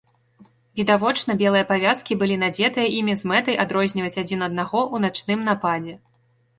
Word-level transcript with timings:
Відавочна, 0.79 1.35
белыя 1.41 1.67
павязкі 1.73 2.17
былі 2.25 2.39
надзетыя 2.45 2.87
імі 3.03 3.13
з 3.23 3.33
мэтай 3.35 3.63
адрозніваць 3.67 4.19
адзін 4.27 4.39
аднаго 4.51 4.79
ў 4.93 5.09
начным 5.09 5.39
нападзе. 5.53 5.93